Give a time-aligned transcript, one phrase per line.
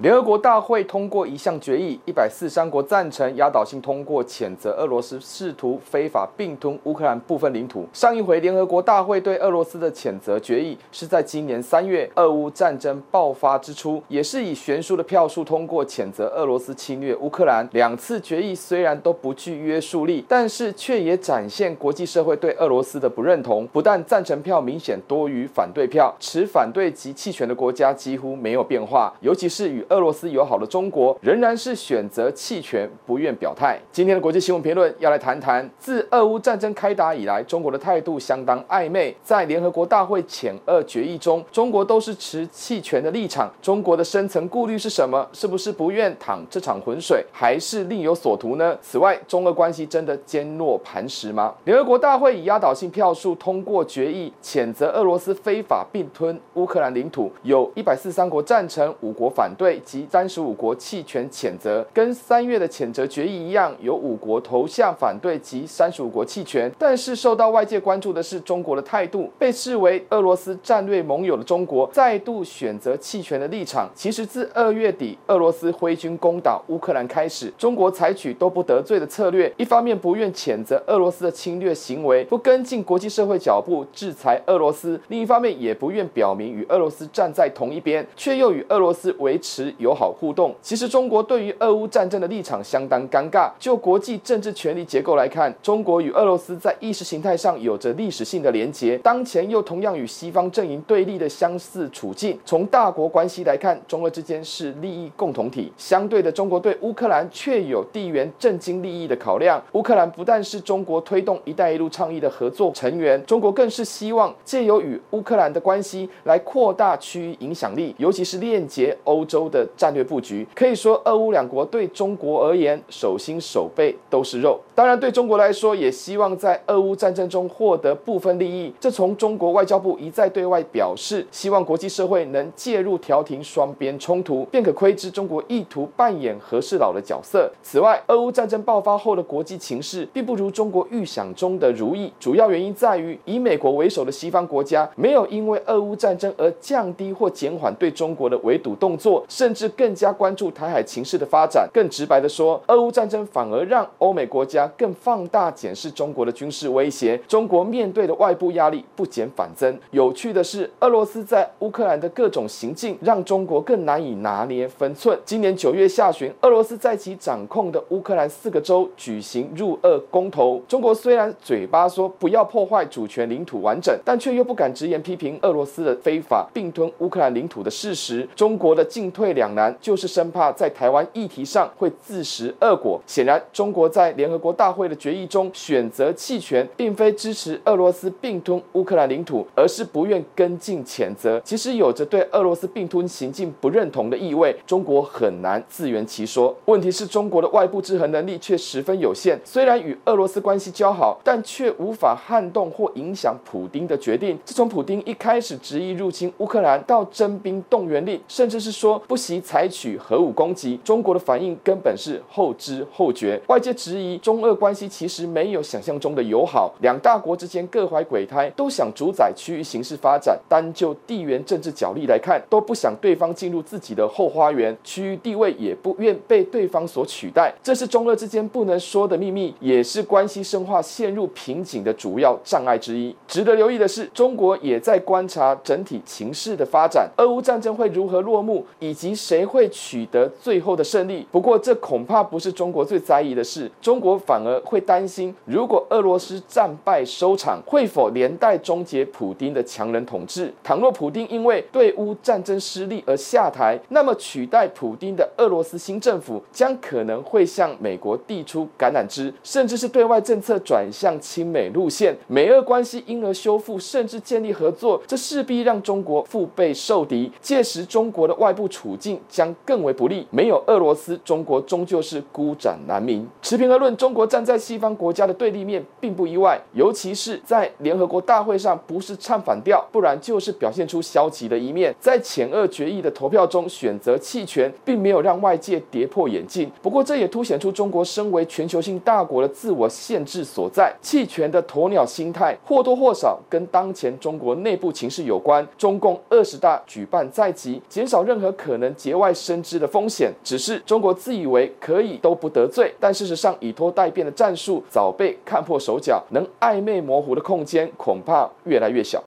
[0.00, 7.84] 联合国大会通过一项决议，一百四十三国赞成，压倒性通过谴责俄罗斯试图非法并吞乌克兰部分领土。
[7.92, 17.68] 上一回联合国大会对俄罗斯的谴责决议是在今年三月，俄乌战争爆发之初，也是以悬殊的票数通过谴责俄罗斯侵略乌克兰。
[17.72, 23.66] 两次决议虽然都不具约束力，但是却也展现国际社会对俄罗斯的不认同。
[23.72, 33.78] 不但赞成票明显多于反对票，持反对及弃权的国家几乎没有变化，尤其是与俄罗斯友好的中国仍然是选择弃权，不愿表态。
[33.90, 39.14] 今天的国际新闻评论要来谈谈，自俄乌战争开打以来，中国的态度相当暧昧。
[39.22, 43.50] 在联合国大会谴俄决议中，中国都是持弃权的立场。
[43.62, 45.26] 中国的深层顾虑是什么？
[45.32, 48.76] 是不是不愿淌这场浑水，还是另有所图呢？
[48.82, 51.54] 此外，中俄关系真的坚若磐石吗？
[51.64, 66.70] 联合国大会以压倒性票数通过决议，谴责俄罗斯非法并吞乌克兰领土，有一百四十三国赞成，五国反对及三十五国弃权谴责，跟三月的谴责决议一样，有五国投下反对及三十五国弃权。
[66.78, 73.88] 但是受到外界关注的是中国的态度，被视为俄罗斯战略盟友的中国再度选择弃权的立场。
[73.94, 90.08] 其实自二月底俄罗斯挥军攻打乌克兰开始，中国采取都不得罪的策略，一方面不愿谴责俄罗斯的侵略行为，不跟进国际社会脚步制裁俄罗斯；另一方面也不愿表明与俄罗斯站在同一边，却又与俄罗斯维持友好。
[90.18, 93.50] 互动，其实中国对于俄乌战争的立场相当尴尬。
[93.58, 102.36] 就国际政治权力结构来看，中国与俄罗斯在意识形态上有着历史性的连结，当前又同样与西方阵营对立的相似处境。
[102.44, 105.72] 从大国关系来看，中俄之间是利益共同体。
[105.76, 109.62] 相对的，中国对乌克兰却有地缘政经利益的考量。
[109.72, 119.98] 乌克兰不但是中国推动“一带一路”倡议的合作成员，中国更是希望借由与乌克兰的关系来扩大区域影响力，尤其是链接欧洲的的战略。
[120.08, 124.58] 布局可以说，俄乌两国对中国而言，手心手背都是肉。
[124.74, 128.72] 当然，对中国来说，也希望在俄乌战争中获得部分利益。
[128.80, 137.50] 这从中国外交部一再对外表示，希望国际社会能介入调停双边冲突，便可窥知中国意图扮演和事佬的角色。
[137.62, 149.94] 此外，俄乌战争爆发后的国际情势并不如中国预想中的如意，主要原因在于以美国为首的西方国家没有因为俄乌战争而降低或减缓对中国的围堵动作，甚至更。
[149.98, 151.68] 加关注台海情势的发展。
[151.74, 157.20] 更直白的说，俄乌战争反而让欧美国家更放大检视中国的军事威胁。
[157.26, 159.76] 中国面对的外部压力不减反增。
[159.90, 165.18] 有趣的是，俄罗斯在乌克兰的各种行径让中国更难以拿捏分寸。
[165.24, 170.62] 今年九月下旬，俄罗斯在其掌控的乌克兰四个州举行入俄公投。
[170.68, 178.28] 中国虽然嘴巴说不要破坏主权领土完整，但却又不敢直言批评俄罗斯的非法并吞乌克兰领土的事实。
[178.36, 179.74] 中国的进退两难。
[179.80, 183.00] 就是生怕在台湾议题上会自食恶果。
[183.06, 191.40] 显然，中国在联合国大会的决议中选择弃权，并非支持俄罗斯并吞乌克兰领土，而是不愿跟进谴责。
[191.44, 194.54] 其实有着对俄罗斯并吞行径不认同的意味。
[194.66, 196.54] 中国很难自圆其说。
[196.66, 199.38] 问题是中国的外部制衡能力却十分有限。
[199.44, 204.38] 虽然与俄罗斯关系交好，但却无法撼动或影响普丁的决定。
[204.44, 209.42] 自从普丁一开始执意入侵乌克兰，到征兵动员令，甚至是说不惜。
[209.48, 213.40] 采取核武攻击，中国的反应根本是后知后觉。
[213.46, 220.38] 外界质疑中俄关系其实没有想象中的友好，两大国之间各怀鬼胎，都想主宰区域形势发展。
[220.48, 227.54] 单就地缘政治角力来看，都不想对方进入自己的后花园，区域地位也不愿被对方所取代。
[227.62, 233.14] 这是中俄之间不能说的秘密，也是关系深化陷入瓶颈的主要障碍之一。
[233.26, 239.58] 值得留意的是，中国也在观察整体情势的发展，俄乌战争会如何落幕，以及谁会。
[239.58, 243.68] 会取得最后的胜利，不过这恐怕不是中国最在意的事。
[243.82, 250.54] 中国反而会担心，如果俄罗斯战败收场，会否连带终结普丁的强人统治？
[250.62, 267.32] 倘若普丁因为对乌战争失利而下台，那么取代普丁的俄罗斯新政府将可能会向美国递出橄榄枝，甚至是对外政策转向亲美路线，美俄关系因而修复，甚至建立合作，这势必让中国腹背受敌。
[267.40, 270.26] 届时，中国的外部处境将更为不利。
[270.30, 273.26] 没有俄罗斯，中国终究是孤掌难鸣。
[273.40, 281.94] 持平而论，中国站在西方国家的对立面并不意外，尤其是在联合国大会上，不是唱反调，不然就是表现出消极的一面。
[282.00, 286.70] 在前俄决议的投票中选择弃权，并没有让外界跌破眼镜。
[286.82, 290.94] 不过，这也凸显出中国身为全球性大国的自我限制所在。
[291.00, 295.66] 弃权的鸵鸟心态或多或少跟当前中国内部情势有关。
[295.76, 300.32] 中共二十大举办在即，减少任何可能节外生枝的风险。
[300.42, 309.22] 只是中国自以为可以都不得罪，但事实上以拖待变的战术早被看破手脚，能暧昧模糊的空间恐怕越来越小。